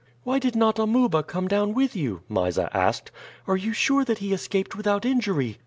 [0.23, 3.11] "Why did not Amuba come down with you?" Mysa asked.
[3.45, 5.59] "Are you sure that he escaped without injury?"